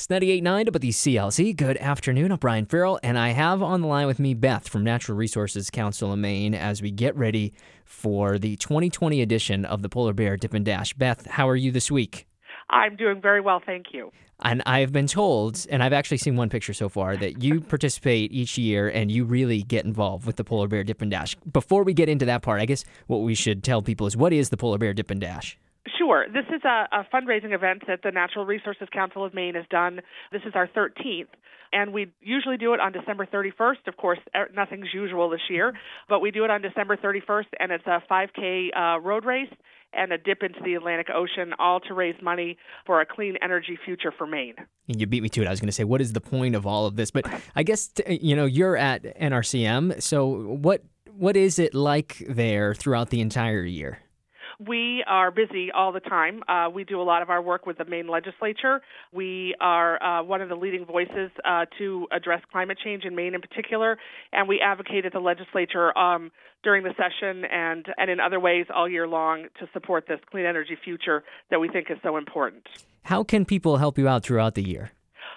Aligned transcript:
It's 0.00 0.06
98.9 0.06 0.70
WCLZ. 0.70 1.56
Good 1.58 1.76
afternoon. 1.76 2.32
I'm 2.32 2.38
Brian 2.38 2.64
Farrell, 2.64 2.98
and 3.02 3.18
I 3.18 3.32
have 3.32 3.62
on 3.62 3.82
the 3.82 3.86
line 3.86 4.06
with 4.06 4.18
me 4.18 4.32
Beth 4.32 4.66
from 4.66 4.82
Natural 4.82 5.14
Resources 5.14 5.68
Council 5.68 6.10
of 6.10 6.18
Maine 6.18 6.54
as 6.54 6.80
we 6.80 6.90
get 6.90 7.14
ready 7.18 7.52
for 7.84 8.38
the 8.38 8.56
2020 8.56 9.20
edition 9.20 9.66
of 9.66 9.82
the 9.82 9.90
Polar 9.90 10.14
Bear 10.14 10.38
Dip 10.38 10.54
and 10.54 10.64
Dash. 10.64 10.94
Beth, 10.94 11.26
how 11.26 11.46
are 11.50 11.54
you 11.54 11.70
this 11.70 11.90
week? 11.90 12.26
I'm 12.70 12.96
doing 12.96 13.20
very 13.20 13.42
well, 13.42 13.60
thank 13.66 13.92
you. 13.92 14.10
And 14.42 14.62
I've 14.64 14.90
been 14.90 15.06
told, 15.06 15.66
and 15.68 15.82
I've 15.82 15.92
actually 15.92 16.16
seen 16.16 16.34
one 16.34 16.48
picture 16.48 16.72
so 16.72 16.88
far, 16.88 17.18
that 17.18 17.42
you 17.42 17.60
participate 17.60 18.32
each 18.32 18.56
year 18.56 18.88
and 18.88 19.12
you 19.12 19.26
really 19.26 19.60
get 19.60 19.84
involved 19.84 20.24
with 20.24 20.36
the 20.36 20.44
Polar 20.44 20.66
Bear 20.66 20.82
Dip 20.82 21.02
and 21.02 21.10
Dash. 21.10 21.36
Before 21.52 21.82
we 21.82 21.92
get 21.92 22.08
into 22.08 22.24
that 22.24 22.40
part, 22.40 22.62
I 22.62 22.64
guess 22.64 22.86
what 23.06 23.18
we 23.18 23.34
should 23.34 23.62
tell 23.62 23.82
people 23.82 24.06
is 24.06 24.16
what 24.16 24.32
is 24.32 24.48
the 24.48 24.56
Polar 24.56 24.78
Bear 24.78 24.94
Dip 24.94 25.10
and 25.10 25.20
Dash? 25.20 25.58
Sure. 25.98 26.26
This 26.28 26.44
is 26.54 26.62
a, 26.64 26.88
a, 26.92 27.06
fundraising 27.12 27.54
event 27.54 27.82
that 27.88 28.00
the 28.02 28.10
Natural 28.10 28.44
Resources 28.44 28.88
Council 28.92 29.24
of 29.24 29.32
Maine 29.32 29.54
has 29.54 29.64
done. 29.70 30.00
This 30.30 30.42
is 30.44 30.52
our 30.54 30.68
13th. 30.68 31.28
And 31.72 31.92
we 31.92 32.12
usually 32.20 32.56
do 32.56 32.74
it 32.74 32.80
on 32.80 32.92
December 32.92 33.26
31st. 33.26 33.86
Of 33.86 33.96
course, 33.96 34.18
er, 34.34 34.50
nothing's 34.54 34.88
usual 34.92 35.30
this 35.30 35.40
year, 35.48 35.72
but 36.08 36.20
we 36.20 36.30
do 36.32 36.44
it 36.44 36.50
on 36.50 36.62
December 36.62 36.96
31st, 36.96 37.46
and 37.60 37.72
it's 37.72 37.86
a 37.86 38.02
5K 38.10 38.68
uh, 38.76 39.00
road 39.00 39.24
race 39.24 39.52
and 39.92 40.12
a 40.12 40.18
dip 40.18 40.42
into 40.42 40.60
the 40.64 40.74
Atlantic 40.74 41.08
Ocean, 41.14 41.52
all 41.58 41.80
to 41.80 41.94
raise 41.94 42.14
money 42.22 42.56
for 42.86 43.00
a 43.00 43.06
clean 43.06 43.36
energy 43.42 43.78
future 43.84 44.12
for 44.16 44.26
Maine. 44.26 44.54
And 44.88 45.00
you 45.00 45.06
beat 45.06 45.22
me 45.22 45.28
to 45.30 45.42
it. 45.42 45.46
I 45.46 45.50
was 45.50 45.60
going 45.60 45.68
to 45.68 45.72
say, 45.72 45.84
what 45.84 46.00
is 46.00 46.12
the 46.12 46.20
point 46.20 46.54
of 46.54 46.66
all 46.66 46.86
of 46.86 46.96
this? 46.96 47.10
But 47.10 47.26
I 47.56 47.62
guess 47.62 47.90
you 48.06 48.36
know 48.36 48.44
you're 48.44 48.76
at 48.76 49.02
NRCM, 49.02 50.02
so 50.02 50.26
what 50.26 50.82
what 51.16 51.36
is 51.36 51.58
it 51.58 51.74
like 51.74 52.24
there 52.28 52.74
throughout 52.74 53.10
the 53.10 53.20
entire 53.20 53.64
year? 53.64 54.00
We 54.68 55.02
are 55.06 55.30
busy 55.30 55.70
all 55.74 55.90
the 55.90 56.00
time. 56.00 56.42
Uh, 56.46 56.68
we 56.72 56.84
do 56.84 57.00
a 57.00 57.02
lot 57.02 57.22
of 57.22 57.30
our 57.30 57.40
work 57.40 57.64
with 57.64 57.78
the 57.78 57.86
Maine 57.86 58.08
legislature. 58.08 58.82
We 59.10 59.54
are 59.58 60.02
uh, 60.02 60.22
one 60.22 60.42
of 60.42 60.50
the 60.50 60.54
leading 60.54 60.84
voices 60.84 61.30
uh, 61.48 61.64
to 61.78 62.06
address 62.12 62.42
climate 62.52 62.76
change 62.82 63.04
in 63.04 63.16
Maine 63.16 63.34
in 63.34 63.40
particular, 63.40 63.96
and 64.32 64.48
we 64.48 64.60
advocate 64.60 65.06
at 65.06 65.14
the 65.14 65.20
legislature 65.20 65.96
um, 65.96 66.30
during 66.62 66.84
the 66.84 66.90
session 66.90 67.46
and, 67.46 67.86
and 67.96 68.10
in 68.10 68.20
other 68.20 68.38
ways 68.38 68.66
all 68.74 68.86
year 68.86 69.08
long 69.08 69.46
to 69.58 69.66
support 69.72 70.04
this 70.06 70.20
clean 70.30 70.44
energy 70.44 70.76
future 70.84 71.24
that 71.50 71.58
we 71.58 71.70
think 71.70 71.90
is 71.90 71.96
so 72.02 72.18
important. 72.18 72.66
How 73.04 73.24
can 73.24 73.46
people 73.46 73.78
help 73.78 73.96
you 73.96 74.08
out 74.08 74.24
throughout 74.24 74.56
the 74.56 74.62
year? 74.62 74.90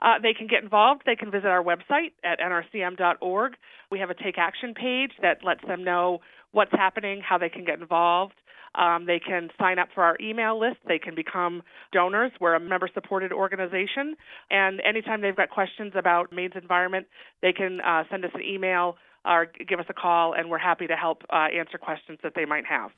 Uh, 0.00 0.20
they 0.22 0.32
can 0.32 0.46
get 0.46 0.62
involved. 0.62 1.02
They 1.06 1.16
can 1.16 1.32
visit 1.32 1.48
our 1.48 1.64
website 1.64 2.12
at 2.22 2.38
nrcm.org. 2.38 3.52
We 3.90 3.98
have 3.98 4.10
a 4.10 4.14
take 4.14 4.38
action 4.38 4.74
page 4.74 5.10
that 5.22 5.42
lets 5.42 5.64
them 5.66 5.82
know 5.82 6.20
what's 6.52 6.70
happening, 6.70 7.20
how 7.20 7.38
they 7.38 7.48
can 7.48 7.64
get 7.64 7.80
involved. 7.80 8.34
Um, 8.78 9.06
they 9.06 9.18
can 9.18 9.50
sign 9.58 9.78
up 9.78 9.88
for 9.94 10.04
our 10.04 10.16
email 10.20 10.58
list. 10.58 10.76
They 10.86 10.98
can 10.98 11.14
become 11.14 11.62
donors. 11.92 12.30
We're 12.40 12.54
a 12.54 12.60
member 12.60 12.88
supported 12.94 13.32
organization. 13.32 14.14
And 14.50 14.80
anytime 14.88 15.20
they've 15.20 15.36
got 15.36 15.50
questions 15.50 15.92
about 15.96 16.32
Maine's 16.32 16.52
environment, 16.60 17.06
they 17.42 17.52
can 17.52 17.80
uh, 17.80 18.04
send 18.10 18.24
us 18.24 18.30
an 18.34 18.42
email 18.42 18.96
or 19.24 19.46
give 19.68 19.80
us 19.80 19.86
a 19.88 19.92
call, 19.92 20.32
and 20.32 20.48
we're 20.48 20.58
happy 20.58 20.86
to 20.86 20.96
help 20.96 21.22
uh, 21.30 21.48
answer 21.54 21.76
questions 21.76 22.18
that 22.22 22.32
they 22.34 22.44
might 22.44 22.64
have. 22.64 22.90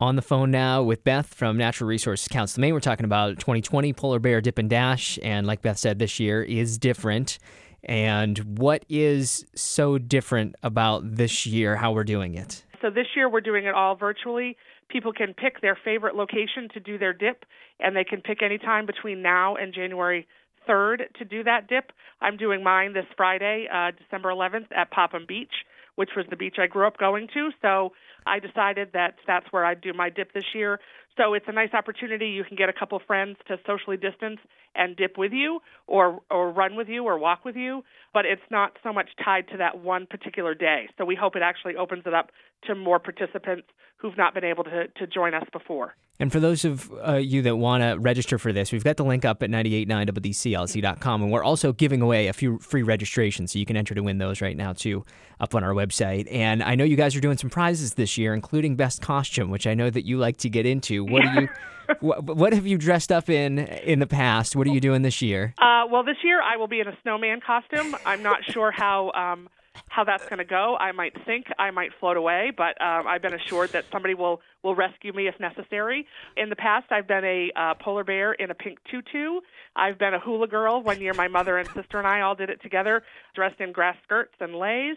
On 0.00 0.16
the 0.16 0.22
phone 0.22 0.50
now 0.50 0.82
with 0.82 1.04
Beth 1.04 1.32
from 1.32 1.56
Natural 1.56 1.88
Resources 1.88 2.28
Council 2.28 2.58
of 2.58 2.62
Maine. 2.62 2.74
We're 2.74 2.80
talking 2.80 3.04
about 3.04 3.38
2020 3.38 3.94
Polar 3.94 4.18
Bear 4.18 4.42
Dip 4.42 4.58
and 4.58 4.68
Dash. 4.68 5.18
And 5.22 5.46
like 5.46 5.62
Beth 5.62 5.78
said, 5.78 5.98
this 5.98 6.20
year 6.20 6.42
is 6.42 6.76
different. 6.76 7.38
And 7.82 8.58
what 8.58 8.84
is 8.90 9.46
so 9.54 9.96
different 9.96 10.56
about 10.62 11.16
this 11.16 11.46
year, 11.46 11.76
how 11.76 11.92
we're 11.92 12.04
doing 12.04 12.34
it? 12.34 12.65
So 12.82 12.90
this 12.90 13.06
year 13.14 13.28
we're 13.28 13.40
doing 13.40 13.64
it 13.64 13.74
all 13.74 13.96
virtually. 13.96 14.56
People 14.88 15.12
can 15.12 15.34
pick 15.34 15.60
their 15.60 15.78
favorite 15.84 16.14
location 16.14 16.68
to 16.74 16.80
do 16.80 16.98
their 16.98 17.12
dip, 17.12 17.44
and 17.80 17.96
they 17.96 18.04
can 18.04 18.20
pick 18.20 18.42
any 18.42 18.58
time 18.58 18.86
between 18.86 19.22
now 19.22 19.56
and 19.56 19.74
January 19.74 20.26
3rd 20.68 21.12
to 21.18 21.24
do 21.24 21.44
that 21.44 21.68
dip. 21.68 21.92
I'm 22.20 22.36
doing 22.36 22.62
mine 22.62 22.92
this 22.92 23.06
Friday, 23.16 23.66
uh, 23.72 23.92
December 23.96 24.30
11th, 24.30 24.66
at 24.74 24.90
Popham 24.90 25.26
Beach, 25.26 25.52
which 25.96 26.10
was 26.16 26.26
the 26.30 26.36
beach 26.36 26.56
I 26.58 26.66
grew 26.66 26.86
up 26.86 26.98
going 26.98 27.28
to. 27.34 27.50
So 27.62 27.92
I 28.26 28.38
decided 28.38 28.90
that 28.92 29.14
that's 29.26 29.46
where 29.50 29.64
I'd 29.64 29.80
do 29.80 29.92
my 29.92 30.10
dip 30.10 30.32
this 30.32 30.44
year. 30.54 30.80
So 31.16 31.32
it's 31.32 31.46
a 31.48 31.52
nice 31.52 31.72
opportunity. 31.72 32.26
You 32.28 32.44
can 32.44 32.56
get 32.56 32.68
a 32.68 32.72
couple 32.72 33.00
friends 33.06 33.36
to 33.48 33.56
socially 33.66 33.96
distance 33.96 34.38
and 34.74 34.96
dip 34.96 35.16
with 35.16 35.32
you, 35.32 35.60
or 35.86 36.20
or 36.30 36.50
run 36.52 36.76
with 36.76 36.88
you, 36.88 37.04
or 37.04 37.18
walk 37.18 37.44
with 37.44 37.56
you. 37.56 37.82
But 38.12 38.26
it's 38.26 38.42
not 38.50 38.76
so 38.82 38.92
much 38.92 39.08
tied 39.24 39.48
to 39.48 39.56
that 39.58 39.78
one 39.78 40.06
particular 40.06 40.54
day. 40.54 40.88
So 40.98 41.04
we 41.04 41.14
hope 41.14 41.34
it 41.36 41.42
actually 41.42 41.76
opens 41.76 42.02
it 42.06 42.12
up 42.12 42.30
to 42.66 42.74
more 42.74 42.98
participants 42.98 43.68
who've 43.98 44.16
not 44.16 44.34
been 44.34 44.44
able 44.44 44.64
to, 44.64 44.88
to 44.88 45.06
join 45.06 45.32
us 45.34 45.44
before. 45.52 45.94
And 46.18 46.32
for 46.32 46.40
those 46.40 46.64
of 46.64 46.90
uh, 47.06 47.16
you 47.16 47.42
that 47.42 47.56
want 47.56 47.82
to 47.82 47.98
register 47.98 48.38
for 48.38 48.50
this, 48.50 48.72
we've 48.72 48.84
got 48.84 48.96
the 48.96 49.04
link 49.04 49.26
up 49.26 49.42
at 49.42 49.50
989wclz.com. 49.50 51.22
And 51.22 51.30
we're 51.30 51.44
also 51.44 51.74
giving 51.74 52.00
away 52.00 52.28
a 52.28 52.32
few 52.32 52.58
free 52.58 52.82
registrations, 52.82 53.52
so 53.52 53.58
you 53.58 53.66
can 53.66 53.76
enter 53.76 53.94
to 53.94 54.02
win 54.02 54.16
those 54.16 54.40
right 54.40 54.56
now, 54.56 54.72
too, 54.72 55.04
up 55.40 55.54
on 55.54 55.62
our 55.62 55.72
website. 55.72 56.26
And 56.32 56.62
I 56.62 56.74
know 56.74 56.84
you 56.84 56.96
guys 56.96 57.14
are 57.16 57.20
doing 57.20 57.36
some 57.36 57.50
prizes 57.50 57.94
this 57.94 58.16
year, 58.16 58.32
including 58.32 58.76
Best 58.76 59.02
Costume, 59.02 59.50
which 59.50 59.66
I 59.66 59.74
know 59.74 59.90
that 59.90 60.06
you 60.06 60.16
like 60.16 60.38
to 60.38 60.48
get 60.48 60.64
into. 60.64 61.04
What 61.10 61.22
do 61.22 61.40
you. 61.40 61.48
what, 62.00 62.24
what, 62.24 62.52
have 62.52 62.66
you 62.66 62.78
dressed 62.78 63.12
up 63.12 63.28
in 63.28 63.58
in 63.58 63.98
the 64.00 64.06
past? 64.06 64.56
What 64.56 64.66
are 64.66 64.70
you 64.70 64.80
doing 64.80 65.02
this 65.02 65.22
year? 65.22 65.54
Uh, 65.58 65.84
well, 65.90 66.02
this 66.02 66.16
year 66.24 66.40
I 66.42 66.56
will 66.56 66.68
be 66.68 66.80
in 66.80 66.88
a 66.88 66.96
snowman 67.02 67.40
costume. 67.40 67.96
I'm 68.04 68.22
not 68.22 68.40
sure 68.44 68.70
how 68.70 69.12
um, 69.12 69.48
how 69.88 70.04
that's 70.04 70.24
going 70.24 70.38
to 70.38 70.44
go. 70.44 70.76
I 70.78 70.92
might 70.92 71.14
sink, 71.26 71.46
I 71.58 71.70
might 71.70 71.90
float 72.00 72.16
away, 72.16 72.52
but 72.56 72.80
um, 72.80 73.06
I've 73.06 73.22
been 73.22 73.34
assured 73.34 73.72
that 73.72 73.84
somebody 73.92 74.14
will 74.14 74.40
will 74.62 74.74
rescue 74.74 75.12
me 75.12 75.28
if 75.28 75.38
necessary. 75.38 76.06
In 76.36 76.48
the 76.48 76.56
past, 76.56 76.86
I've 76.90 77.06
been 77.06 77.24
a 77.24 77.52
uh, 77.56 77.74
polar 77.74 78.04
bear 78.04 78.32
in 78.32 78.50
a 78.50 78.54
pink 78.54 78.78
tutu. 78.90 79.40
I've 79.76 79.98
been 79.98 80.14
a 80.14 80.18
hula 80.18 80.48
girl. 80.48 80.82
One 80.82 81.00
year, 81.00 81.14
my 81.14 81.28
mother 81.28 81.58
and 81.58 81.68
sister 81.68 81.98
and 81.98 82.06
I 82.06 82.22
all 82.22 82.34
did 82.34 82.50
it 82.50 82.60
together, 82.62 83.02
dressed 83.34 83.60
in 83.60 83.72
grass 83.72 83.96
skirts 84.04 84.34
and 84.40 84.54
leis. 84.54 84.96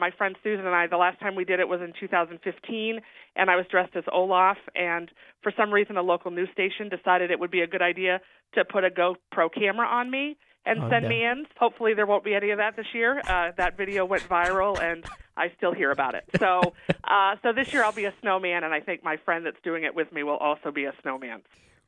My 0.00 0.10
friend 0.10 0.34
Susan 0.42 0.66
and 0.66 0.74
I, 0.74 0.86
the 0.86 0.96
last 0.96 1.20
time 1.20 1.36
we 1.36 1.44
did 1.44 1.60
it 1.60 1.68
was 1.68 1.80
in 1.82 1.92
2015, 2.00 3.00
and 3.36 3.50
I 3.50 3.56
was 3.56 3.66
dressed 3.70 3.94
as 3.94 4.04
Olaf. 4.10 4.56
And 4.74 5.10
for 5.42 5.52
some 5.54 5.70
reason, 5.70 5.98
a 5.98 6.02
local 6.02 6.30
news 6.30 6.48
station 6.52 6.88
decided 6.88 7.30
it 7.30 7.38
would 7.38 7.50
be 7.50 7.60
a 7.60 7.66
good 7.66 7.82
idea 7.82 8.20
to 8.54 8.64
put 8.64 8.82
a 8.84 8.90
GoPro 8.90 9.52
camera 9.54 9.86
on 9.86 10.10
me 10.10 10.38
and 10.64 10.82
oh, 10.82 10.90
send 10.90 11.06
me 11.06 11.22
in. 11.22 11.44
Hopefully, 11.58 11.92
there 11.94 12.06
won't 12.06 12.24
be 12.24 12.34
any 12.34 12.50
of 12.50 12.58
that 12.58 12.76
this 12.76 12.86
year. 12.94 13.20
Uh, 13.20 13.52
that 13.58 13.76
video 13.76 14.06
went 14.06 14.22
viral, 14.22 14.80
and 14.80 15.04
I 15.36 15.52
still 15.56 15.74
hear 15.74 15.90
about 15.90 16.14
it. 16.14 16.24
So, 16.38 16.74
uh, 17.04 17.36
so 17.42 17.52
this 17.52 17.72
year 17.72 17.84
I'll 17.84 17.92
be 17.92 18.06
a 18.06 18.14
snowman, 18.22 18.64
and 18.64 18.72
I 18.72 18.80
think 18.80 19.04
my 19.04 19.18
friend 19.18 19.44
that's 19.44 19.60
doing 19.62 19.84
it 19.84 19.94
with 19.94 20.10
me 20.12 20.22
will 20.22 20.38
also 20.38 20.70
be 20.70 20.84
a 20.84 20.94
snowman. 21.02 21.42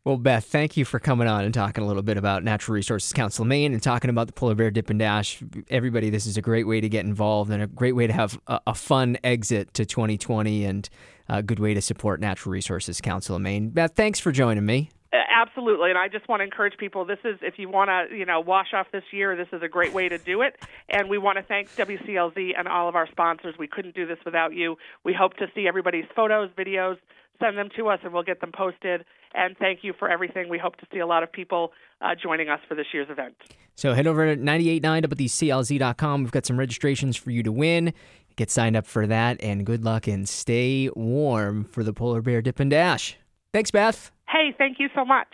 Well, 0.05 0.17
Beth, 0.17 0.45
thank 0.45 0.77
you 0.77 0.85
for 0.85 0.99
coming 0.99 1.29
on 1.29 1.45
and 1.45 1.55
talking 1.55 1.85
a 1.85 1.87
little 1.87 2.03
bit 2.03 2.17
about 2.17 2.43
Natural 2.43 2.75
Resources 2.75 3.13
Council 3.13 3.43
of 3.43 3.49
Maine 3.49 3.73
and 3.73 3.81
talking 3.81 4.11
about 4.11 4.27
the 4.27 4.33
Polar 4.33 4.57
Bear 4.57 4.73
Dip 4.73 4.91
and 4.91 4.99
Dash. 4.99 5.41
Everybody, 5.71 6.11
this 6.11 6.27
is 6.27 6.37
a 6.37 6.43
great 6.43 6.67
way 6.67 6.81
to 6.81 6.89
get 6.89 7.05
involved 7.05 7.53
and 7.53 7.63
a 7.63 7.69
great 7.69 7.93
way 7.93 8.09
to 8.09 8.13
have 8.13 8.37
a, 8.49 8.59
a 8.67 8.75
fun 8.75 9.17
exit 9.23 9.73
to 9.75 9.87
2020 9.87 10.65
and 10.65 10.89
a 11.29 11.41
good 11.41 11.61
way 11.61 11.73
to 11.75 11.81
support 11.81 12.19
Natural 12.19 12.53
Resources 12.53 13.01
Council 13.01 13.37
of 13.37 13.43
Maine. 13.43 13.69
Beth, 13.69 13.93
thanks 13.95 14.19
for 14.19 14.33
joining 14.33 14.67
me. 14.67 14.91
Absolutely, 15.42 15.91
and 15.91 15.98
I 15.98 16.06
just 16.06 16.28
want 16.28 16.38
to 16.38 16.44
encourage 16.44 16.76
people. 16.78 17.04
This 17.04 17.19
is 17.25 17.36
if 17.42 17.58
you 17.58 17.69
want 17.69 17.91
to, 17.91 18.16
you 18.16 18.25
know, 18.25 18.38
wash 18.38 18.69
off 18.75 18.86
this 18.92 19.03
year. 19.10 19.34
This 19.34 19.48
is 19.53 19.60
a 19.60 19.69
great 19.69 19.92
way 19.92 20.08
to 20.08 20.16
do 20.16 20.41
it, 20.42 20.54
and 20.88 21.08
we 21.08 21.19
want 21.19 21.36
to 21.36 21.42
thank 21.42 21.69
WCLZ 21.75 22.53
and 22.56 22.69
all 22.69 22.88
of 22.88 22.94
our 22.94 23.08
sponsors. 23.10 23.56
We 23.58 23.66
couldn't 23.66 23.97
do 23.97 24.06
this 24.06 24.19
without 24.25 24.54
you. 24.54 24.76
We 25.04 25.12
hope 25.12 25.34
to 25.38 25.47
see 25.53 25.66
everybody's 25.66 26.04
photos, 26.14 26.50
videos. 26.56 26.97
Send 27.41 27.58
them 27.58 27.70
to 27.76 27.88
us, 27.88 27.98
and 28.04 28.12
we'll 28.12 28.22
get 28.22 28.41
them 28.41 28.53
posted. 28.56 29.04
And 29.34 29.56
thank 29.58 29.80
you 29.82 29.94
for 29.98 30.08
everything. 30.08 30.48
We 30.48 30.58
hope 30.58 30.76
to 30.76 30.86
see 30.92 31.00
a 31.00 31.06
lot 31.06 31.25
of 31.25 31.32
people 31.32 31.72
uh, 32.00 32.14
joining 32.14 32.48
us 32.48 32.60
for 32.69 32.76
this 32.76 32.86
year's 32.92 33.10
event. 33.10 33.34
So 33.74 33.94
head 33.94 34.06
over 34.06 34.36
to 34.36 34.41
989wclz.com. 34.41 36.22
We've 36.22 36.30
got 36.30 36.47
some 36.47 36.59
registrations 36.59 37.16
for 37.16 37.30
you 37.32 37.42
to 37.42 37.50
win. 37.50 37.94
Get 38.36 38.48
signed 38.48 38.76
up 38.76 38.86
for 38.86 39.09
that, 39.09 39.42
and 39.42 39.66
good 39.66 39.82
luck 39.82 40.06
and 40.06 40.28
stay 40.28 40.88
warm 40.94 41.64
for 41.64 41.82
the 41.82 41.92
Polar 41.92 42.22
Bear 42.22 42.42
Dip 42.42 42.60
and 42.60 42.70
Dash. 42.70 43.16
Thanks, 43.53 43.72
Beth. 43.72 44.12
Hey, 44.32 44.54
thank 44.59 44.78
you 44.81 44.88
so 44.97 45.04
much. 45.04 45.28